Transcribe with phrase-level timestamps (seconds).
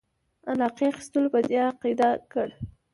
[0.51, 2.47] علاقې اخیستلو په دې عقیده کړ.